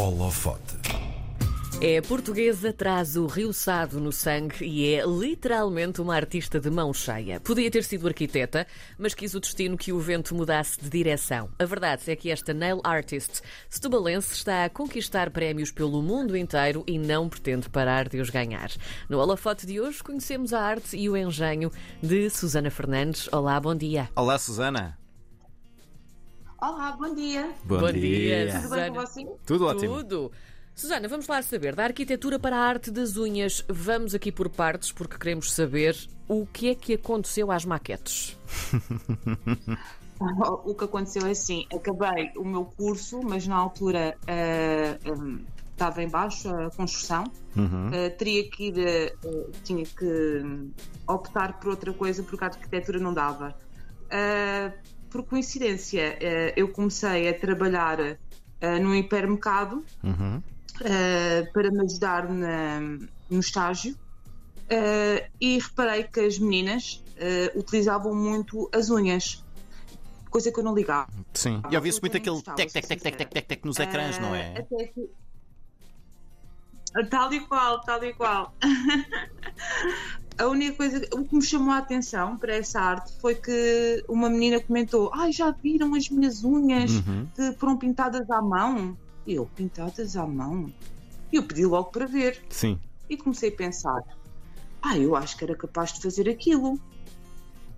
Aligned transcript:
Holofote. 0.00 0.78
É 1.78 2.00
portuguesa, 2.00 2.72
traz 2.72 3.16
o 3.16 3.26
Rio 3.26 3.52
Sado 3.52 4.00
no 4.00 4.10
sangue 4.10 4.64
e 4.64 4.94
é 4.94 5.04
literalmente 5.04 6.00
uma 6.00 6.16
artista 6.16 6.58
de 6.58 6.70
mão 6.70 6.94
cheia. 6.94 7.38
Podia 7.38 7.70
ter 7.70 7.84
sido 7.84 8.08
arquiteta, 8.08 8.66
mas 8.96 9.12
quis 9.12 9.34
o 9.34 9.40
destino 9.40 9.76
que 9.76 9.92
o 9.92 10.00
vento 10.00 10.34
mudasse 10.34 10.80
de 10.80 10.88
direção. 10.88 11.50
A 11.58 11.66
verdade 11.66 12.10
é 12.10 12.16
que 12.16 12.30
esta 12.30 12.54
nail 12.54 12.80
artist 12.82 13.42
setubalense 13.68 14.32
está 14.32 14.64
a 14.64 14.70
conquistar 14.70 15.28
prémios 15.28 15.70
pelo 15.70 16.00
mundo 16.00 16.34
inteiro 16.34 16.82
e 16.86 16.98
não 16.98 17.28
pretende 17.28 17.68
parar 17.68 18.08
de 18.08 18.22
os 18.22 18.30
ganhar. 18.30 18.70
No 19.06 19.18
holofote 19.18 19.66
de 19.66 19.82
hoje 19.82 20.02
conhecemos 20.02 20.54
a 20.54 20.62
arte 20.62 20.96
e 20.96 21.10
o 21.10 21.16
engenho 21.16 21.70
de 22.02 22.30
Susana 22.30 22.70
Fernandes. 22.70 23.28
Olá, 23.30 23.60
bom 23.60 23.74
dia. 23.74 24.08
Olá, 24.16 24.38
Susana. 24.38 24.99
Olá, 26.60 26.92
bom 26.92 27.14
dia. 27.14 27.50
Bom 27.64 27.90
dia, 27.90 28.60
Tudo 28.60 28.74
bem 28.74 28.92
com 28.92 29.00
você? 29.00 29.26
Tudo 29.46 29.66
ótimo. 29.66 29.96
Tudo. 29.96 30.32
Susana, 30.74 31.08
vamos 31.08 31.26
lá 31.26 31.40
saber. 31.42 31.74
Da 31.74 31.84
arquitetura 31.84 32.38
para 32.38 32.56
a 32.56 32.60
arte 32.60 32.90
das 32.90 33.16
unhas, 33.16 33.64
vamos 33.68 34.14
aqui 34.14 34.30
por 34.30 34.48
partes 34.50 34.92
porque 34.92 35.16
queremos 35.16 35.52
saber 35.52 35.96
o 36.28 36.46
que 36.46 36.68
é 36.68 36.74
que 36.74 36.94
aconteceu 36.94 37.50
às 37.50 37.64
maquetes. 37.64 38.36
O 40.66 40.74
que 40.74 40.84
aconteceu 40.84 41.26
é 41.26 41.30
assim, 41.30 41.64
acabei 41.74 42.30
o 42.36 42.44
meu 42.44 42.66
curso, 42.66 43.22
mas 43.22 43.46
na 43.46 43.56
altura 43.56 44.14
eh, 44.26 44.98
hum, 45.06 45.42
estava 45.72 46.02
em 46.02 46.10
baixo 46.10 46.50
a 46.54 46.70
construção, 46.70 47.24
Uhum. 47.56 47.88
Eh, 47.90 48.10
teria 48.10 48.48
que 48.50 48.68
ir, 48.68 48.78
eh, 48.78 49.14
eh, 49.24 49.46
tinha 49.64 49.82
que 49.84 50.44
optar 51.08 51.58
por 51.58 51.70
outra 51.70 51.90
coisa 51.94 52.22
porque 52.22 52.44
a 52.44 52.48
arquitetura 52.48 52.98
não 52.98 53.14
dava. 53.14 53.56
Eh, 54.10 54.70
por 55.10 55.24
coincidência, 55.24 56.16
eh, 56.20 56.52
eu 56.56 56.68
comecei 56.68 57.28
a 57.28 57.34
trabalhar 57.38 57.98
eh, 58.00 58.78
num 58.78 58.94
hipermercado 58.94 59.84
Uhum. 60.04 60.42
eh, 60.82 61.42
para 61.52 61.70
me 61.70 61.80
ajudar 61.84 62.28
na- 62.28 62.80
no 63.28 63.40
estágio 63.40 63.96
e 65.40 65.58
reparei 65.58 66.04
que 66.04 66.20
as 66.20 66.38
meninas 66.38 67.02
utilizavam 67.56 68.14
muito 68.14 68.70
as 68.72 68.88
unhas, 68.88 69.44
coisa 70.30 70.52
que 70.52 70.60
eu 70.60 70.64
não 70.64 70.74
ligava. 70.74 71.08
Sim. 71.34 71.60
E 71.70 71.76
ouvi-se 71.76 72.00
muito 72.00 72.16
aquele 72.16 72.40
tec, 72.42 72.70
tec, 72.72 72.86
tec, 72.86 73.00
tec, 73.02 73.16
tec, 73.16 73.30
tec, 73.30 73.46
tec 73.46 73.64
nos 73.64 73.78
ecrãs, 73.80 74.18
não 74.20 74.32
é? 74.34 74.54
até 74.58 74.86
que- 74.86 75.10
Tal 77.10 77.32
e 77.32 77.40
qual, 77.40 77.80
tal 77.82 78.02
e 78.04 78.12
qual. 78.14 78.52
a 80.40 80.48
única 80.48 80.76
coisa, 80.76 81.00
o 81.14 81.24
que 81.24 81.34
me 81.36 81.42
chamou 81.42 81.72
a 81.72 81.78
atenção 81.78 82.36
para 82.38 82.54
essa 82.56 82.80
arte 82.80 83.12
foi 83.20 83.34
que 83.34 84.02
uma 84.08 84.28
menina 84.30 84.60
comentou: 84.60 85.10
Ai, 85.14 85.32
já 85.32 85.50
viram 85.62 85.94
as 85.94 86.08
minhas 86.08 86.42
unhas 86.42 86.90
Uhum. 86.92 87.26
que 87.36 87.52
foram 87.58 87.76
pintadas 87.76 88.28
à 88.30 88.40
mão? 88.40 88.96
E 89.26 89.34
eu, 89.34 89.46
pintadas 89.54 90.16
à 90.16 90.26
mão? 90.26 90.72
E 91.32 91.36
eu 91.36 91.42
pedi 91.42 91.64
logo 91.66 91.90
para 91.90 92.06
ver. 92.06 92.42
Sim. 92.48 92.78
E 93.08 93.16
comecei 93.16 93.50
a 93.50 93.56
pensar: 93.56 94.02
ah, 94.82 94.96
eu 94.98 95.14
acho 95.14 95.36
que 95.36 95.44
era 95.44 95.54
capaz 95.56 95.92
de 95.92 96.00
fazer 96.00 96.28
aquilo. 96.28 96.78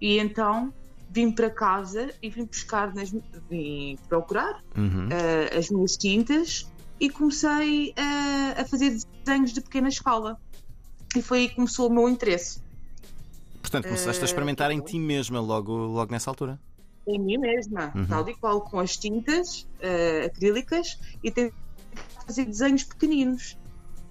E 0.00 0.18
então 0.18 0.72
vim 1.10 1.30
para 1.30 1.50
casa 1.50 2.10
e 2.22 2.30
vim 2.30 2.44
buscar, 2.46 2.94
nas, 2.94 3.10
vim 3.50 3.98
procurar 4.08 4.60
Uhum. 4.76 5.08
eh, 5.10 5.58
as 5.58 5.68
minhas 5.68 5.92
tintas 5.96 6.66
e 6.98 7.10
comecei 7.10 7.92
eh, 7.96 8.60
a 8.60 8.64
fazer 8.64 8.96
desenhos 9.24 9.52
de 9.52 9.60
pequena 9.60 9.88
escala. 9.88 10.38
E 11.16 11.22
foi 11.22 11.38
aí 11.40 11.48
que 11.48 11.56
começou 11.56 11.88
o 11.88 11.92
meu 11.92 12.08
interesse. 12.08 12.60
Portanto, 13.60 13.84
começaste 13.86 14.20
a 14.22 14.24
Eh, 14.24 14.26
experimentar 14.26 14.70
em 14.70 14.80
ti 14.80 14.98
mesma 14.98 15.40
logo, 15.40 15.72
logo 15.72 16.10
nessa 16.12 16.30
altura. 16.30 16.58
Em 17.06 17.18
mim 17.18 17.38
mesma, 17.38 17.92
Uhum. 17.94 18.06
tal 18.06 18.28
e 18.28 18.34
qual, 18.34 18.60
com 18.60 18.78
as 18.80 18.96
tintas 18.96 19.66
eh, 19.80 20.24
acrílicas 20.26 20.98
e 21.22 21.30
tentei 21.30 21.52
fazer 22.26 22.44
desenhos 22.44 22.84
pequeninos. 22.84 23.56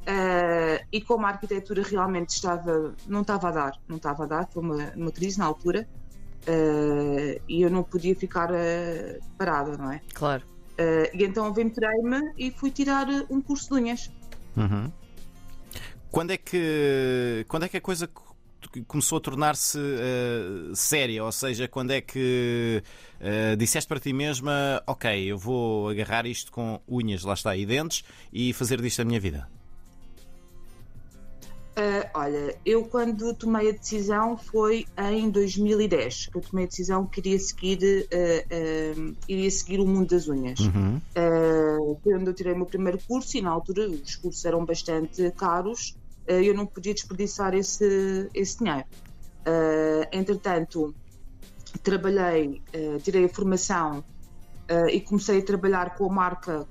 Eh, 0.05 0.83
e 0.91 1.01
como 1.01 1.25
a 1.25 1.29
arquitetura 1.29 1.83
realmente 1.83 2.29
estava, 2.29 2.93
não 3.07 3.21
estava 3.21 3.49
a 3.49 3.51
dar, 3.51 3.71
não 3.87 3.97
estava 3.97 4.23
a 4.23 4.27
dar, 4.27 4.47
foi 4.51 4.61
uma, 4.63 4.91
uma 4.95 5.11
crise 5.11 5.37
na 5.39 5.45
altura 5.45 5.87
e 7.47 7.61
eu 7.61 7.69
não 7.69 7.83
podia 7.83 8.15
ficar 8.15 8.49
parada, 9.37 9.77
não 9.77 9.91
é? 9.91 10.01
Claro. 10.13 10.43
E 11.13 11.23
então 11.23 11.45
aventurei-me 11.45 12.33
e 12.35 12.49
fui 12.49 12.71
tirar 12.71 13.05
um 13.29 13.39
curso 13.39 13.67
de 13.67 13.73
unhas. 13.75 14.11
Uhum. 14.57 14.91
Quando 16.11 16.31
é 16.31 16.37
que 16.37 17.45
quando 17.47 17.63
é 17.63 17.69
que 17.69 17.77
a 17.77 17.81
coisa 17.81 18.05
co- 18.07 18.35
começou 18.85 19.17
a 19.17 19.21
tornar-se 19.21 19.79
eh, 19.79 20.71
séria? 20.75 21.23
Ou 21.23 21.31
seja, 21.31 21.67
quando 21.67 21.91
é 21.91 22.01
que 22.01 22.83
eh, 23.19 23.55
disseste 23.55 23.87
para 23.87 23.99
ti 23.99 24.11
mesma, 24.11 24.83
ok, 24.85 25.31
eu 25.31 25.37
vou 25.37 25.89
agarrar 25.89 26.25
isto 26.25 26.51
com 26.51 26.79
unhas, 26.87 27.23
lá 27.23 27.33
está, 27.33 27.55
e 27.55 27.65
dentes 27.65 28.03
e 28.31 28.51
fazer 28.53 28.81
disto 28.81 29.01
a 29.01 29.05
minha 29.05 29.19
vida? 29.19 29.47
Uh, 31.71 32.03
olha, 32.13 32.57
eu 32.65 32.83
quando 32.83 33.33
tomei 33.33 33.69
a 33.69 33.71
decisão 33.71 34.37
foi 34.37 34.85
em 34.97 35.29
2010 35.29 36.27
que 36.27 36.37
eu 36.37 36.41
tomei 36.41 36.65
a 36.65 36.67
decisão 36.67 37.07
que 37.07 37.21
iria 37.21 37.39
seguir, 37.39 37.79
uh, 38.11 38.99
uh, 38.99 39.15
iria 39.25 39.49
seguir 39.49 39.79
o 39.79 39.87
mundo 39.87 40.09
das 40.09 40.27
unhas. 40.27 40.59
Uhum. 40.59 40.99
Uh, 41.15 41.97
onde 42.13 42.25
eu 42.29 42.33
tirei 42.33 42.51
o 42.51 42.57
meu 42.57 42.65
primeiro 42.65 42.99
curso 43.07 43.37
e 43.37 43.41
na 43.41 43.51
altura 43.51 43.89
os 43.89 44.17
cursos 44.17 44.43
eram 44.43 44.65
bastante 44.65 45.31
caros 45.31 45.95
uh, 45.95 46.00
eu 46.27 46.53
não 46.53 46.65
podia 46.65 46.93
desperdiçar 46.93 47.53
esse, 47.53 48.29
esse 48.33 48.57
dinheiro. 48.59 48.85
Uh, 49.41 50.05
entretanto, 50.11 50.93
trabalhei, 51.83 52.61
uh, 52.75 52.99
tirei 53.01 53.25
a 53.25 53.29
formação 53.29 53.99
uh, 54.69 54.87
e 54.89 55.01
comecei 55.01 55.39
a 55.39 55.43
trabalhar 55.43 55.95
com 55.95 56.05
a 56.05 56.13
marca 56.13 56.61
uh, 56.61 56.67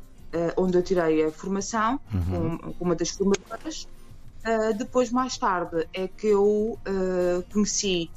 onde 0.63 0.77
eu 0.79 0.83
tirei 0.83 1.25
a 1.25 1.31
formação, 1.33 1.99
Uhum. 2.15 2.59
com, 2.59 2.73
com 2.75 2.85
uma 2.85 2.95
das 2.95 3.11
formadoras. 3.11 3.89
Uh, 4.47 4.73
depois, 4.77 5.11
mais 5.11 5.37
tarde, 5.37 5.87
é 5.93 6.07
que 6.09 6.29
eu 6.29 6.79
uh, 6.87 7.43
conheci 7.53 8.11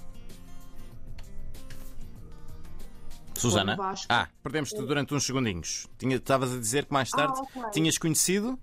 Susana? 3.35 3.75
Ah, 4.07 4.29
perdemos-te 4.41 4.81
durante 4.83 5.13
uns 5.13 5.25
segundinhos. 5.25 5.87
Tinha- 5.97 6.15
Estavas 6.15 6.53
a 6.53 6.57
dizer 6.59 6.85
que 6.85 6.93
mais 6.93 7.09
tarde 7.09 7.33
Ah, 7.37 7.41
ok. 7.41 7.71
tinhas 7.71 7.97
conhecido. 7.97 8.57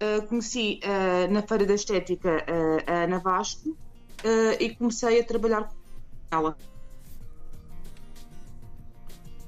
Uh, 0.00 0.24
conheci 0.28 0.78
uh, 0.84 1.32
na 1.32 1.42
Feira 1.42 1.66
da 1.66 1.74
Estética 1.74 2.44
uh, 2.46 2.90
a 2.90 3.02
Ana 3.02 3.18
Vasco 3.18 3.76
e 4.60 4.74
comecei 4.76 5.20
a 5.20 5.24
trabalhar 5.24 5.64
com 5.64 5.76
ela. 6.30 6.58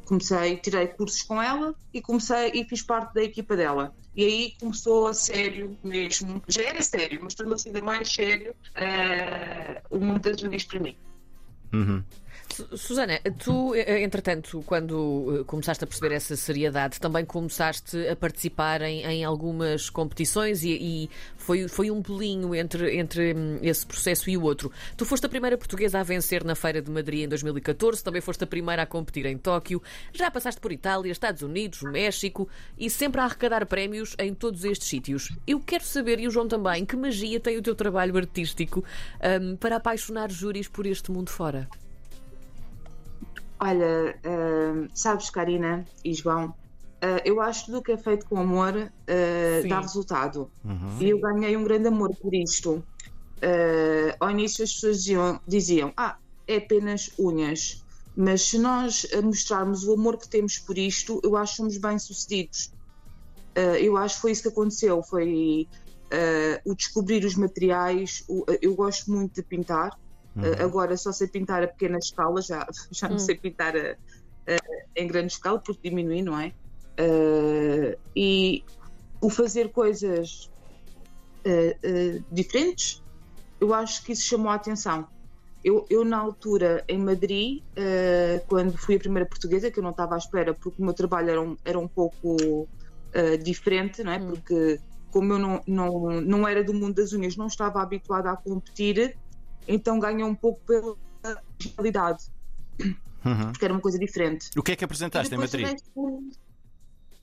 Comecei, 0.05 0.57
tirei 0.57 0.89
cursos 0.89 1.23
com 1.23 1.41
ela 1.41 1.75
e 1.93 2.01
comecei 2.01 2.51
e 2.55 2.65
fiz 2.65 2.83
parte 2.83 3.15
da 3.15 3.23
equipa 3.23 3.57
dela. 3.57 3.95
E 4.15 4.25
aí 4.25 4.55
começou 4.61 5.09
a 5.09 5.15
sério 5.15 5.77
mesmo. 5.83 6.41
Já 6.47 6.63
era 6.63 6.83
sério, 6.83 7.21
mas 7.23 7.35
tornou-se 7.35 7.69
ainda 7.69 7.83
mais 7.83 8.13
sério 8.13 8.55
o 9.91 9.99
mundo 9.99 10.21
das 10.21 10.41
unhas 10.43 10.63
para 10.63 10.79
mim. 10.81 10.97
Uhum. 11.73 12.05
Su- 12.53 12.77
Susana, 12.77 13.21
tu, 13.39 13.75
eh, 13.77 14.03
entretanto, 14.03 14.63
quando 14.67 15.41
eh, 15.41 15.45
começaste 15.45 15.85
a 15.85 15.87
perceber 15.87 16.15
essa 16.15 16.35
seriedade, 16.37 16.99
também 16.99 17.25
começaste 17.25 17.97
a 18.09 18.17
participar 18.17 18.83
em, 18.83 19.03
em 19.05 19.25
algumas 19.25 19.89
competições 19.89 20.65
e, 20.65 20.71
e 20.73 21.11
foi, 21.37 21.69
foi 21.69 21.91
um 21.93 22.03
pulinho 22.03 22.53
entre, 22.55 22.97
entre 22.99 23.35
hum, 23.35 23.59
esse 23.63 23.87
processo 23.87 24.29
e 24.29 24.37
o 24.37 24.43
outro. 24.43 24.71
Tu 24.97 25.07
foste 25.07 25.25
a 25.27 25.29
primeira 25.29 25.57
portuguesa 25.57 26.01
a 26.01 26.03
vencer 26.03 26.43
na 26.45 26.55
Feira 26.57 26.83
de 26.83 26.91
Madrid 26.91 27.21
em 27.25 27.29
2014, 27.29 28.03
também 28.03 28.21
foste 28.21 28.43
a 28.43 28.47
primeira 28.49 28.83
a 28.83 28.87
competir 28.87 29.27
em 29.27 29.39
Tóquio, 29.39 29.81
já 30.13 30.29
passaste 30.31 30.61
por 30.61 30.73
Itália, 30.73 31.13
Estados 31.13 31.43
Unidos, 31.43 31.83
México 31.83 32.49
e 32.77 32.91
sempre 32.91 33.21
a 33.21 33.25
arrecadar 33.25 33.65
prémios 33.67 34.17
em 34.19 34.35
todos 34.35 34.65
estes 34.65 34.89
sítios. 34.89 35.29
Eu 35.47 35.61
quero 35.61 35.85
saber, 35.85 36.19
e 36.19 36.27
o 36.27 36.31
João 36.31 36.49
também, 36.49 36.85
que 36.85 36.97
magia 36.97 37.39
tem 37.39 37.57
o 37.57 37.63
teu 37.63 37.77
trabalho 37.77 38.17
artístico 38.17 38.85
hum, 39.41 39.57
para 39.57 39.77
apaixonar 39.77 40.31
júris 40.31 40.67
por 40.67 40.85
este 40.85 41.13
mundo 41.13 41.31
fora? 41.31 41.69
Olha, 43.63 44.19
uh, 44.25 44.89
sabes, 44.95 45.29
Karina 45.31 45.87
e 46.05 46.15
João, 46.15 46.47
uh, 46.47 47.21
eu 47.25 47.41
acho 47.41 47.61
que 47.61 47.67
tudo 47.67 47.79
o 47.79 47.83
que 47.83 47.93
é 47.93 47.97
feito 47.99 48.27
com 48.27 48.39
amor 48.39 48.75
uh, 48.75 49.69
dá 49.69 49.81
resultado. 49.81 50.51
Uhum. 50.65 50.97
E 51.01 51.11
eu 51.11 51.21
ganhei 51.21 51.57
um 51.57 51.65
grande 51.65 51.89
amor 51.89 52.15
por 52.17 52.35
isto. 52.35 52.83
Uh, 53.43 54.13
ao 54.19 54.31
início 54.31 54.65
as 54.65 54.73
pessoas 54.73 54.99
diziam, 54.99 55.41
diziam, 55.47 55.93
ah, 55.97 56.17
é 56.47 56.57
apenas 56.57 57.11
unhas. 57.19 57.85
Mas 58.17 58.43
se 58.43 58.59
nós 58.59 59.07
mostrarmos 59.23 59.85
o 59.85 59.95
amor 59.95 60.19
que 60.19 60.29
temos 60.29 60.59
por 60.59 60.77
isto, 60.77 61.21
eu 61.23 61.37
acho 61.37 61.53
que 61.53 61.57
somos 61.59 61.77
bem-sucedidos. 61.79 62.73
Uh, 63.57 63.77
eu 63.79 63.97
acho 63.97 64.17
que 64.17 64.21
foi 64.23 64.33
isso 64.33 64.43
que 64.43 64.49
aconteceu, 64.49 65.03
foi 65.03 65.67
uh, 66.13 66.71
o 66.71 66.75
descobrir 66.75 67.25
os 67.25 67.35
materiais. 67.35 68.23
o- 68.29 68.45
eu 68.61 68.75
gosto 68.75 69.11
muito 69.11 69.35
de 69.35 69.43
pintar, 69.43 69.91
Uh, 70.37 70.63
agora 70.63 70.97
só 70.97 71.13
sei 71.13 71.29
pintar 71.29 71.63
a 71.63 71.69
pequena 71.69 71.99
escala, 71.99 72.41
já, 72.41 72.67
já 72.93 73.09
não 73.09 73.17
Hum. 73.17 73.19
sei 73.19 73.37
pintar 73.37 73.77
a- 73.77 73.97
a- 74.49 74.57
em 74.97 75.07
grande 75.07 75.33
escala, 75.33 75.61
porque 75.61 75.89
diminui, 75.89 76.23
não 76.23 76.39
é? 76.39 76.53
Uh, 76.99 77.99
e 78.15 78.63
o 79.21 79.29
fazer 79.31 79.71
coisas 79.71 80.49
uh, 81.47 81.71
uh, 81.87 82.25
diferentes, 82.31 83.03
eu 83.61 83.75
acho 83.75 84.03
que 84.05 84.13
isso 84.13 84.25
chamou 84.29 84.51
a 84.51 84.55
atenção. 84.55 85.07
Eu, 85.63 85.87
eu, 85.91 86.05
na 86.05 86.19
altura, 86.19 86.83
em 86.89 86.99
Madrid, 86.99 87.59
uh, 87.79 88.41
quando 88.47 88.79
fui 88.79 88.97
a 88.97 88.99
primeira 88.99 89.29
portuguesa, 89.29 89.71
que 89.71 89.79
eu 89.79 89.83
não 89.83 89.91
estava 89.91 90.15
à 90.15 90.19
espera, 90.19 90.55
porque 90.55 90.81
o 90.81 90.85
meu 90.85 90.95
trabalho 90.95 91.31
era 91.31 91.41
um, 91.41 91.57
era 91.65 91.79
um 91.79 91.89
pouco 91.89 92.63
uh, 92.63 93.39
diferente, 93.43 94.03
não 94.03 94.13
é? 94.13 94.19
Hum. 94.19 94.29
Porque 94.29 94.81
como 95.11 95.35
eu 95.35 95.39
não, 95.39 95.63
não, 95.67 96.21
não 96.23 96.49
era 96.49 96.65
do 96.65 96.73
mundo 96.73 96.95
das 96.95 97.13
unhas, 97.13 97.37
não 97.37 97.47
estava 97.47 97.83
habituada 97.83 98.31
a 98.31 98.37
competir, 98.37 99.19
então 99.67 99.99
ganhei 99.99 100.25
um 100.25 100.35
pouco 100.35 100.61
pela 100.67 100.97
realidade, 101.77 102.25
Uhum. 103.25 103.53
porque 103.53 103.65
era 103.65 103.75
uma 103.75 103.81
coisa 103.81 103.99
diferente. 103.99 104.49
O 104.57 104.63
que 104.63 104.73
é 104.73 104.77
que 104.77 104.85
apresentaste 104.85 105.35
em 105.35 105.39
Madrid? 105.39 105.77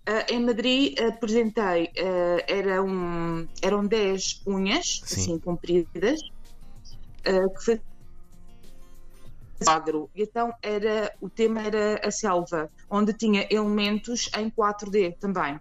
Ah, 0.06 0.26
em 0.32 0.46
Madrid 0.46 0.98
apresentei, 1.02 1.92
ah, 1.98 2.44
era 2.48 2.82
um- 2.84 3.46
eram 3.62 3.86
10 3.86 4.42
unhas, 4.48 5.02
Sim. 5.04 5.22
assim, 5.22 5.40
compridas, 5.40 6.20
ah, 7.26 7.50
que 7.58 7.64
foi 7.66 7.82
quadro. 9.66 10.10
E 10.16 10.22
então 10.22 10.54
era, 10.62 11.12
o 11.20 11.30
tema 11.30 11.62
era 11.62 12.00
a 12.08 12.12
selva, 12.12 12.70
onde 12.90 13.12
tinha 13.14 13.48
elementos 13.50 14.30
em 14.38 14.50
4D 14.50 15.18
também. 15.20 15.60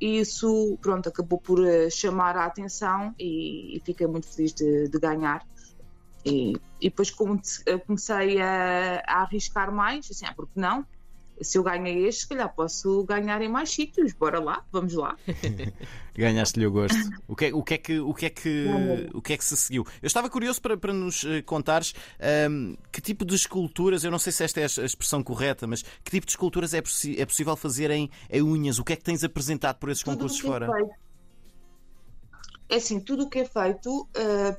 E 0.00 0.20
isso, 0.20 0.78
pronto, 0.80 1.08
acabou 1.08 1.40
por 1.40 1.60
ah, 1.60 1.88
chamar 1.90 2.36
a 2.36 2.46
atenção 2.46 3.14
e, 3.18 3.76
e 3.76 3.80
fiquei 3.84 4.06
muito 4.06 4.32
feliz 4.34 4.52
de, 4.52 4.88
de 4.88 4.98
ganhar. 4.98 5.42
E, 6.24 6.52
e 6.80 6.90
depois 6.90 7.10
come- 7.10 7.40
comecei 7.86 8.40
a, 8.40 9.02
a 9.06 9.22
arriscar 9.22 9.72
mais, 9.72 10.06
assim, 10.10 10.26
ah, 10.26 10.34
porque 10.34 10.58
não? 10.60 10.84
Se 11.40 11.56
eu 11.58 11.62
ganhei 11.62 12.06
este, 12.06 12.22
se 12.22 12.28
calhar 12.28 12.52
posso 12.54 13.04
ganhar 13.04 13.40
em 13.42 13.48
mais 13.48 13.70
sítios. 13.70 14.12
Bora 14.12 14.40
lá, 14.40 14.64
vamos 14.72 14.94
lá. 14.94 15.16
Ganhaste-lhe 16.16 16.66
o 16.66 16.70
gosto. 16.72 16.98
O 17.28 17.36
que, 17.36 17.46
é- 17.46 17.54
o 17.54 17.62
que 17.62 17.74
é 17.74 17.78
que, 17.78 17.98
o 18.00 18.12
que, 18.14 18.26
é 18.26 18.30
que, 18.30 18.66
o 19.14 19.22
que 19.22 19.32
é 19.34 19.36
que 19.36 19.44
se 19.44 19.56
seguiu? 19.56 19.86
Eu 20.02 20.06
estava 20.06 20.28
curioso 20.28 20.60
para, 20.60 20.76
para 20.76 20.92
nos 20.92 21.24
eh, 21.24 21.42
contares 21.42 21.94
ahm, 22.20 22.74
que 22.90 23.00
tipo 23.00 23.24
de 23.24 23.34
esculturas, 23.36 24.02
eu 24.02 24.10
não 24.10 24.18
sei 24.18 24.32
se 24.32 24.42
esta 24.42 24.60
é 24.60 24.64
a 24.64 24.84
expressão 24.84 25.22
correta, 25.22 25.66
mas 25.66 25.82
que 25.82 26.10
tipo 26.10 26.26
de 26.26 26.32
esculturas 26.32 26.74
é, 26.74 26.82
possi- 26.82 27.20
é 27.20 27.24
possível 27.24 27.54
fazer 27.56 27.90
em, 27.90 28.10
em 28.28 28.42
unhas? 28.42 28.78
O 28.78 28.84
que 28.84 28.92
é 28.92 28.96
que 28.96 29.04
tens 29.04 29.22
apresentado 29.22 29.76
por 29.78 29.90
esses 29.90 30.02
Tudo 30.02 30.14
concursos 30.14 30.40
é 30.40 30.42
fora? 30.46 30.72
feito- 30.72 30.90
É 32.70 32.76
assim, 32.76 33.00
tudo 33.00 33.24
o 33.24 33.30
que 33.30 33.38
é 33.38 33.44
feito 33.46 34.06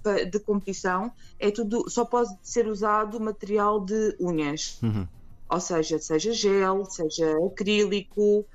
pa- 0.03 0.23
de 0.23 0.39
competição 0.39 1.11
é 1.37 1.51
tudo, 1.51 1.87
só 1.89 2.05
pode 2.05 2.29
ser 2.41 2.67
usado 2.67 3.19
material 3.19 3.79
de 3.83 4.15
unhas. 4.19 4.79
Uhum. 4.81 5.05
Ou 5.51 5.59
seja, 5.59 5.97
seja 5.99 6.31
gel, 6.31 6.85
seja 6.85 7.35
acrílico, 7.45 8.45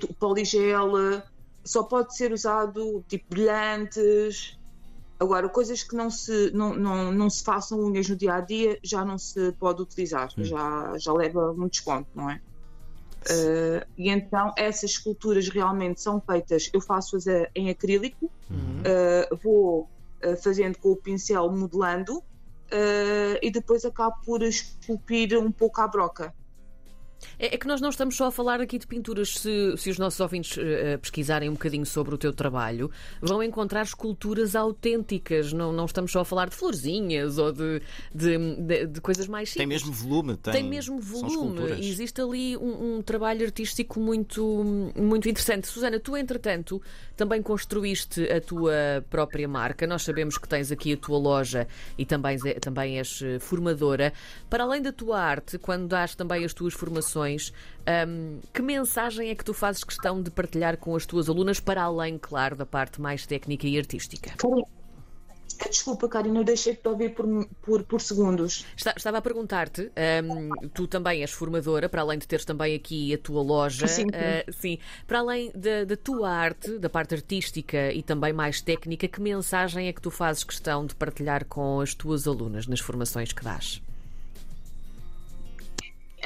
tu- 0.00 0.14
poligel, 0.18 0.92
só 1.64 1.82
pode 1.84 2.16
ser 2.16 2.32
usado 2.32 3.04
tipo 3.08 3.24
brilhantes. 3.28 4.56
Agora, 5.20 5.48
coisas 5.48 5.82
que 5.82 5.94
não 5.94 6.10
se, 6.10 6.50
não, 6.52 6.74
não, 6.74 7.12
não 7.12 7.30
se 7.30 7.42
façam 7.42 7.78
unhas 7.80 8.08
no 8.08 8.16
dia 8.16 8.34
a 8.34 8.40
dia 8.40 8.78
já 8.82 9.04
não 9.04 9.16
se 9.16 9.52
pode 9.52 9.80
utilizar, 9.82 10.28
já, 10.38 10.92
já 10.98 11.12
leva 11.12 11.52
um 11.52 11.68
desconto, 11.68 12.08
não 12.14 12.30
é? 12.30 12.40
Uh, 13.26 13.80
e 13.96 14.10
então 14.10 14.52
essas 14.58 14.90
esculturas 14.90 15.48
realmente 15.48 16.00
são 16.02 16.20
feitas, 16.20 16.68
eu 16.74 16.80
faço-as 16.80 17.26
a- 17.26 17.48
em 17.54 17.70
acrílico, 17.70 18.30
Uhum. 18.50 18.82
uh, 18.82 19.36
vou 19.42 19.88
uh, 20.22 20.36
fazendo 20.42 20.76
com 20.78 20.90
o 20.90 20.96
pincel 20.96 21.50
modelando 21.50 22.18
uh, 22.18 22.22
e 23.42 23.50
depois 23.50 23.84
acabo 23.84 24.16
por 24.24 24.42
esculpir 24.42 25.38
um 25.38 25.50
pouco 25.52 25.80
à 25.80 25.88
broca. 25.88 26.34
É, 27.38 27.54
é 27.54 27.58
que 27.58 27.66
nós 27.66 27.80
não 27.80 27.88
estamos 27.90 28.16
só 28.16 28.26
a 28.26 28.30
falar 28.30 28.60
aqui 28.60 28.78
de 28.78 28.86
pinturas. 28.86 29.38
Se, 29.38 29.74
se 29.76 29.90
os 29.90 29.98
nossos 29.98 30.20
ouvintes 30.20 30.56
eh, 30.58 30.96
pesquisarem 30.98 31.48
um 31.48 31.52
bocadinho 31.54 31.86
sobre 31.86 32.14
o 32.14 32.18
teu 32.18 32.32
trabalho, 32.32 32.90
vão 33.20 33.42
encontrar 33.42 33.82
esculturas 33.82 34.54
autênticas. 34.54 35.52
Não, 35.52 35.72
não 35.72 35.84
estamos 35.86 36.10
só 36.12 36.20
a 36.20 36.24
falar 36.24 36.48
de 36.48 36.54
florzinhas 36.56 37.38
ou 37.38 37.52
de, 37.52 37.80
de, 38.14 38.38
de- 38.56 38.86
de 38.86 39.00
coisas 39.00 39.26
mais 39.26 39.50
simples. 39.50 39.58
Tem 39.60 39.66
mesmo 39.66 39.92
volume? 39.92 40.36
Tem, 40.36 40.52
Tem 40.52 40.62
mesmo 40.64 41.00
volume. 41.00 41.70
existe 41.86 42.20
ali 42.20 42.56
um, 42.56 42.96
um 42.98 43.02
trabalho 43.02 43.44
artístico 43.44 43.98
muito, 44.00 44.92
muito 44.96 45.28
interessante. 45.28 45.66
Susana, 45.66 45.98
tu, 46.00 46.16
entretanto, 46.16 46.80
também 47.16 47.42
construíste 47.42 48.22
a 48.30 48.40
tua 48.40 48.72
própria 49.08 49.46
marca. 49.48 49.86
Nós 49.86 50.02
sabemos 50.02 50.36
que 50.38 50.48
tens 50.48 50.70
aqui 50.72 50.92
a 50.92 50.96
tua 50.96 51.18
loja 51.18 51.66
e 51.98 52.04
também, 52.04 52.38
também 52.60 52.98
és 52.98 53.20
eh, 53.22 53.38
formadora. 53.38 54.12
Para 54.50 54.64
além 54.64 54.82
da 54.82 54.92
tua 54.92 55.18
arte, 55.20 55.58
quando 55.58 55.86
dás 55.88 56.14
também 56.14 56.44
as 56.44 56.52
tuas 56.52 56.74
formações, 56.74 57.13
hum, 57.22 58.40
que 58.52 58.62
mensagem 58.62 59.30
é 59.30 59.34
que 59.34 59.44
tu 59.44 59.54
fazes 59.54 59.84
questão 59.84 60.22
de 60.22 60.30
partilhar 60.30 60.76
com 60.76 60.94
as 60.96 61.06
tuas 61.06 61.28
alunas, 61.28 61.60
para 61.60 61.82
além, 61.82 62.18
claro, 62.18 62.56
da 62.56 62.66
parte 62.66 63.00
mais 63.00 63.26
técnica 63.26 63.66
e 63.66 63.78
artística? 63.78 64.32
Desculpa, 65.70 66.08
Karina, 66.08 66.40
eu 66.40 66.44
deixei 66.44 66.74
de 66.74 66.88
ouvir 66.88 67.14
por, 67.14 67.26
por, 67.62 67.84
por 67.84 68.00
segundos. 68.00 68.64
Está- 68.76 68.94
Estava 68.96 69.18
a 69.18 69.22
perguntar-te, 69.22 69.82
hum, 70.24 70.50
tu 70.74 70.86
também 70.86 71.20
és 71.22 71.30
formadora, 71.30 71.88
para 71.88 72.02
além 72.02 72.18
de 72.18 72.26
teres 72.26 72.44
também 72.44 72.74
aqui 72.74 73.14
a 73.14 73.18
tua 73.18 73.40
loja, 73.42 73.86
Sim, 73.86 74.02
sim. 74.02 74.08
ah, 74.12 74.52
sim, 74.52 74.78
para 75.06 75.20
além 75.20 75.52
da, 75.54 75.84
da 75.84 75.96
tua 75.96 76.28
arte, 76.30 76.78
da 76.78 76.88
parte 76.90 77.14
artística 77.14 77.92
e 77.92 78.02
também 78.02 78.32
mais 78.32 78.60
técnica, 78.60 79.06
que 79.06 79.20
mensagem 79.20 79.86
é 79.86 79.92
que 79.92 80.00
tu 80.02 80.10
fazes 80.10 80.42
questão 80.44 80.84
de 80.86 80.94
partilhar 80.94 81.44
com 81.44 81.80
as 81.80 81.94
tuas 81.94 82.26
alunas 82.26 82.66
nas 82.66 82.80
formações 82.80 83.32
que 83.32 83.44
dás? 83.44 83.80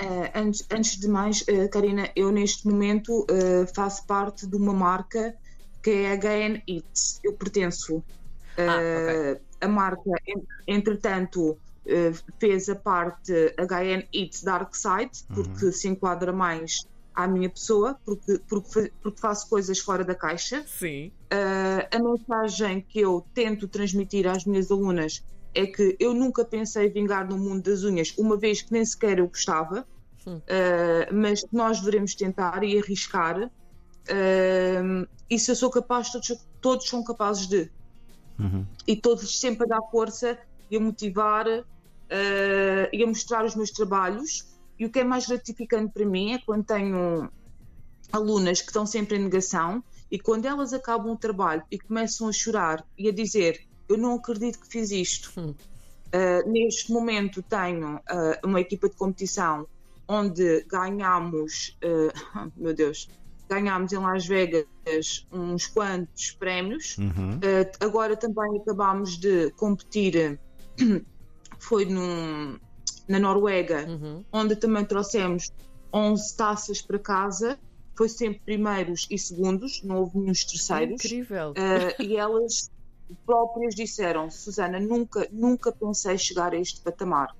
Eh, 0.00 0.30
antes, 0.34 0.64
antes 0.70 0.96
de 0.98 1.08
mais, 1.08 1.44
eh, 1.48 1.66
Karina, 1.68 2.08
eu 2.14 2.30
neste 2.30 2.66
momento 2.68 3.26
eh, 3.28 3.66
faço 3.74 4.06
parte 4.06 4.46
de 4.46 4.56
uma 4.56 4.72
marca 4.72 5.34
que 5.82 5.90
é 5.90 6.12
a 6.12 6.16
HN 6.16 6.62
Eats. 6.68 7.20
Eu 7.24 7.32
pertenço. 7.32 8.02
Ah, 8.56 8.80
Eh, 8.80 9.40
A 9.60 9.66
marca, 9.66 10.10
en- 10.28 10.44
entretanto, 10.68 11.58
fez 12.38 12.68
a 12.68 12.76
parte 12.76 13.32
HN 13.58 14.04
Eats 14.14 14.42
Dark 14.44 14.72
Side, 14.74 15.24
porque 15.34 15.72
se 15.72 15.88
enquadra 15.88 16.32
mais 16.32 16.86
à 17.12 17.26
minha 17.26 17.50
pessoa, 17.50 17.98
porque, 18.04 18.38
porque, 18.48 18.92
porque 19.02 19.20
faço 19.20 19.48
coisas 19.48 19.80
fora 19.80 20.04
da 20.04 20.14
caixa. 20.14 20.64
Sim. 20.64 21.10
Uh, 21.32 21.96
a 21.96 21.98
mensagem 21.98 22.80
que 22.88 23.00
eu 23.00 23.26
tento 23.34 23.66
transmitir 23.66 24.28
às 24.28 24.44
minhas 24.44 24.70
alunas 24.70 25.24
é 25.54 25.66
que 25.66 25.96
eu 25.98 26.14
nunca 26.14 26.44
pensei 26.44 26.88
vingar 26.88 27.28
no 27.28 27.38
mundo 27.38 27.62
das 27.62 27.82
unhas, 27.84 28.14
uma 28.18 28.36
vez 28.36 28.62
que 28.62 28.72
nem 28.72 28.84
sequer 28.84 29.18
eu 29.18 29.28
gostava, 29.28 29.86
uh, 30.26 31.14
mas 31.14 31.42
que 31.42 31.54
nós 31.54 31.80
devemos 31.80 32.14
tentar 32.14 32.62
e 32.64 32.78
arriscar. 32.78 33.44
Uh, 33.44 35.08
e 35.28 35.38
se 35.38 35.50
eu 35.50 35.56
sou 35.56 35.70
capaz, 35.70 36.10
todos, 36.10 36.46
todos 36.60 36.88
são 36.88 37.02
capazes 37.02 37.46
de. 37.46 37.70
Uhum. 38.38 38.64
E 38.86 38.96
todos 38.96 39.40
sempre 39.40 39.64
a 39.64 39.78
dar 39.78 39.82
força 39.90 40.38
e 40.70 40.76
a 40.76 40.80
motivar 40.80 41.46
uh, 41.48 41.64
e 42.92 43.02
a 43.02 43.06
mostrar 43.06 43.44
os 43.44 43.54
meus 43.54 43.70
trabalhos. 43.70 44.46
E 44.78 44.86
o 44.86 44.90
que 44.90 45.00
é 45.00 45.04
mais 45.04 45.26
gratificante 45.26 45.92
para 45.92 46.06
mim 46.06 46.34
é 46.34 46.38
quando 46.38 46.64
tenho 46.64 47.28
alunas 48.12 48.60
que 48.60 48.68
estão 48.68 48.86
sempre 48.86 49.16
em 49.16 49.24
negação 49.24 49.82
e 50.10 50.18
quando 50.18 50.46
elas 50.46 50.72
acabam 50.72 51.12
o 51.12 51.16
trabalho 51.16 51.62
e 51.70 51.78
começam 51.78 52.28
a 52.28 52.32
chorar 52.32 52.86
e 52.96 53.08
a 53.08 53.12
dizer 53.12 53.67
eu 53.88 53.96
não 53.98 54.14
acredito 54.14 54.58
que 54.60 54.68
fiz 54.68 54.90
isto. 54.90 55.32
Hum. 55.36 55.54
Uh, 56.08 56.50
neste 56.50 56.90
momento 56.90 57.42
tenho 57.42 57.96
uh, 57.96 58.00
uma 58.46 58.60
equipa 58.60 58.88
de 58.88 58.96
competição 58.96 59.66
onde 60.06 60.64
ganhamos, 60.66 61.76
uh, 61.84 62.52
meu 62.56 62.72
Deus, 62.74 63.08
ganhámos 63.48 63.92
em 63.92 63.98
Las 63.98 64.26
Vegas 64.26 64.66
uns 65.30 65.66
quantos 65.66 66.30
prémios. 66.32 66.96
Uhum. 66.98 67.36
Uh, 67.36 67.70
agora 67.80 68.16
também 68.16 68.58
acabámos 68.58 69.18
de 69.18 69.50
competir, 69.52 70.38
foi 71.58 71.84
num- 71.84 72.58
na 73.06 73.18
Noruega, 73.18 73.86
Uhum. 73.86 74.24
onde 74.32 74.56
também 74.56 74.84
trouxemos 74.84 75.50
11 75.92 76.36
taças 76.36 76.80
para 76.82 76.98
casa. 76.98 77.58
Foi 77.96 78.08
sempre 78.08 78.40
primeiros 78.44 79.06
e 79.10 79.18
segundos, 79.18 79.82
não 79.82 79.96
houve 79.96 80.18
nenhum 80.18 80.32
terceiros. 80.32 81.04
Incrível. 81.04 81.50
Uh, 81.50 82.02
e 82.02 82.16
elas 82.16 82.70
próprias 83.24 83.74
disseram: 83.74 84.30
Susana, 84.30 84.78
nunca, 84.78 85.28
nunca 85.32 85.72
pensei 85.72 86.16
chegar 86.18 86.52
a 86.52 86.56
este 86.56 86.80
patamar. 86.80 87.34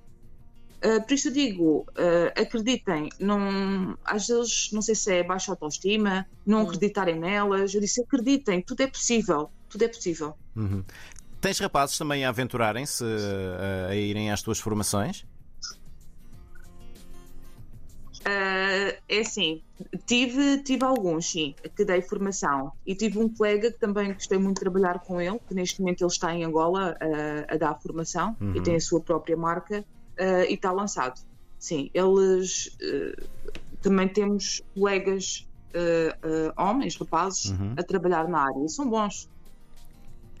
Uh, 0.83 1.05
por 1.05 1.13
isso 1.13 1.27
eu 1.27 1.33
digo, 1.33 1.85
uh, 1.89 2.41
acreditem, 2.41 3.09
não, 3.19 3.97
às 4.05 4.27
vezes 4.27 4.69
não 4.71 4.81
sei 4.81 4.95
se 4.95 5.13
é 5.13 5.23
baixa 5.23 5.51
autoestima, 5.51 6.25
não 6.45 6.59
Hum. 6.59 6.63
acreditarem 6.63 7.19
nelas. 7.19 7.73
Eu 7.73 7.81
disse: 7.81 8.01
acreditem, 8.01 8.61
tudo 8.61 8.81
é 8.81 8.87
possível, 8.87 9.49
tudo 9.69 9.83
é 9.83 9.87
possível. 9.87 10.35
Uhum. 10.55 10.83
Tens 11.41 11.59
rapazes 11.59 11.97
também 11.97 12.25
a 12.25 12.29
aventurarem-se 12.29 13.03
a, 13.03 13.89
a 13.89 13.95
irem 13.95 14.31
às 14.31 14.41
tuas 14.41 14.59
formações? 14.59 15.25
Uh, 18.27 18.91
é 19.07 19.19
assim, 19.21 19.61
tive, 20.05 20.61
tive 20.63 20.83
alguns, 20.83 21.31
sim, 21.31 21.55
que 21.75 21.85
dei 21.85 22.01
formação. 22.01 22.71
E 22.85 22.93
tive 22.95 23.17
um 23.17 23.33
colega 23.33 23.71
que 23.71 23.79
também 23.79 24.13
gostei 24.13 24.37
muito 24.37 24.57
de 24.57 24.61
trabalhar 24.61 24.99
com 24.99 25.19
ele, 25.21 25.39
que 25.47 25.55
neste 25.55 25.79
momento 25.79 26.01
ele 26.01 26.11
está 26.11 26.33
em 26.35 26.43
Angola 26.43 26.95
uh, 27.01 27.53
a 27.53 27.57
dar 27.57 27.79
formação 27.81 28.35
Uhum. 28.41 28.55
e 28.55 28.61
tem 28.61 28.75
a 28.75 28.79
sua 28.79 29.01
própria 29.01 29.37
marca 29.37 29.79
uh, 30.19 30.43
e 30.47 30.53
está 30.53 30.71
lançado. 30.71 31.15
Sim, 31.57 31.89
eles 31.93 32.69
também 33.81 34.07
temos 34.07 34.61
colegas 34.73 35.45
homens, 36.57 36.95
rapazes, 36.97 37.51
Uhum. 37.51 37.75
a 37.77 37.83
trabalhar 37.83 38.27
na 38.29 38.43
área 38.43 38.65
e 38.65 38.69
são 38.69 38.89
bons. 38.89 39.27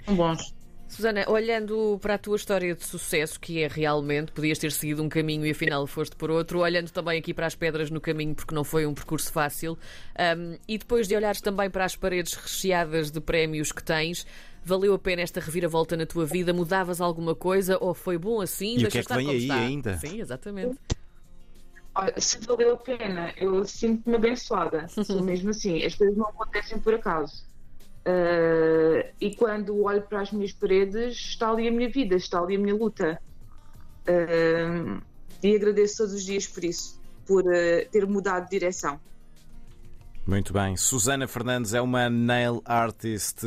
São 0.05 0.15
bons. 0.15 0.53
Susana, 0.89 1.23
olhando 1.29 1.99
para 2.01 2.15
a 2.15 2.17
tua 2.17 2.35
história 2.35 2.73
de 2.73 2.83
sucesso, 2.83 3.39
que 3.39 3.61
é 3.61 3.67
realmente, 3.67 4.31
podias 4.31 4.57
ter 4.57 4.71
seguido 4.71 5.03
um 5.03 5.07
caminho 5.07 5.45
e 5.45 5.51
afinal 5.51 5.85
foste 5.85 6.15
por 6.15 6.31
outro, 6.31 6.59
olhando 6.59 6.89
também 6.89 7.19
aqui 7.19 7.31
para 7.31 7.45
as 7.45 7.53
pedras 7.53 7.91
no 7.91 8.01
caminho, 8.01 8.33
porque 8.33 8.55
não 8.55 8.63
foi 8.63 8.87
um 8.87 8.93
percurso 8.93 9.31
fácil, 9.31 9.77
um, 10.37 10.57
e 10.67 10.79
depois 10.79 11.07
de 11.07 11.15
olhares 11.15 11.41
também 11.41 11.69
para 11.69 11.85
as 11.85 11.95
paredes 11.95 12.33
recheadas 12.33 13.11
de 13.11 13.21
prémios 13.21 13.71
que 13.71 13.83
tens, 13.83 14.25
valeu 14.63 14.95
a 14.95 14.99
pena 14.99 15.21
esta 15.21 15.39
reviravolta 15.39 15.95
na 15.95 16.07
tua 16.07 16.25
vida? 16.25 16.51
Mudavas 16.51 16.99
alguma 16.99 17.35
coisa 17.35 17.77
ou 17.79 17.93
foi 17.93 18.17
bom 18.17 18.41
assim? 18.41 18.79
E 18.79 18.85
o 18.85 18.89
que 18.89 18.97
é 18.97 19.03
que 19.03 19.13
vem 19.13 19.29
aí 19.29 19.37
está? 19.43 19.55
ainda? 19.55 19.97
Sim, 19.99 20.19
exatamente. 20.19 20.75
Olha, 21.93 22.13
se 22.17 22.39
valeu 22.39 22.73
a 22.73 22.77
pena, 22.77 23.33
eu 23.37 23.63
sinto-me 23.63 24.15
abençoada. 24.15 24.87
Sou 24.87 25.21
mesmo 25.23 25.51
assim. 25.51 25.83
As 25.83 25.93
coisas 25.93 26.17
não 26.17 26.27
acontecem 26.27 26.79
por 26.79 26.95
acaso. 26.95 27.47
Uh, 28.09 29.07
e 29.21 29.35
quando 29.35 29.83
olho 29.83 30.01
para 30.01 30.21
as 30.21 30.31
minhas 30.31 30.51
paredes, 30.51 31.15
está 31.15 31.51
ali 31.51 31.67
a 31.67 31.71
minha 31.71 31.89
vida, 31.89 32.15
está 32.15 32.39
ali 32.39 32.55
a 32.55 32.59
minha 32.59 32.73
luta. 32.73 33.21
Uh, 34.07 34.99
e 35.43 35.55
agradeço 35.55 35.97
todos 35.97 36.13
os 36.13 36.23
dias 36.23 36.47
por 36.47 36.63
isso, 36.63 36.99
por 37.27 37.43
uh, 37.43 37.89
ter 37.91 38.07
mudado 38.07 38.45
de 38.45 38.51
direção. 38.51 38.99
Muito 40.25 40.53
bem. 40.53 40.75
Susana 40.77 41.27
Fernandes 41.27 41.73
é 41.73 41.81
uma 41.81 42.09
nail 42.09 42.61
artist 42.65 43.41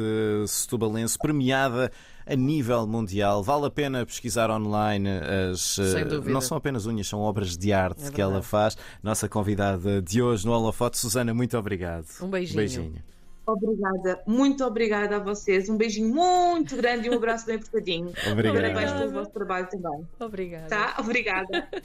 setubalense 0.46 1.16
premiada 1.16 1.90
a 2.26 2.34
nível 2.34 2.86
mundial. 2.86 3.42
Vale 3.42 3.66
a 3.66 3.70
pena 3.70 4.04
pesquisar 4.04 4.50
online 4.50 5.08
as. 5.08 5.78
Não 6.24 6.40
são 6.40 6.56
apenas 6.56 6.86
unhas, 6.86 7.06
são 7.06 7.20
obras 7.20 7.56
de 7.56 7.72
arte 7.72 8.06
é 8.06 8.10
que 8.10 8.20
ela 8.20 8.42
faz. 8.42 8.76
Nossa 9.00 9.28
convidada 9.28 10.02
de 10.02 10.20
hoje 10.20 10.44
no 10.44 10.52
Holofote, 10.52 10.98
Susana, 10.98 11.32
muito 11.32 11.56
obrigado. 11.56 12.06
Um 12.20 12.28
beijinho. 12.28 12.56
beijinho. 12.56 13.12
Obrigada, 13.44 14.22
muito 14.26 14.64
obrigada 14.64 15.16
a 15.16 15.18
vocês. 15.18 15.68
Um 15.68 15.76
beijinho 15.76 16.14
muito 16.14 16.76
grande 16.76 17.08
e 17.08 17.10
um 17.10 17.14
abraço 17.14 17.46
bem 17.46 17.56
apertadinho. 17.56 18.12
Obrigado. 18.30 18.54
Parabéns 18.54 18.92
pelo 18.92 19.10
vosso 19.10 19.30
trabalho 19.30 19.68
também. 19.68 20.08
Obrigada. 20.20 20.68
Tá? 20.68 20.96
Obrigada. 21.00 21.68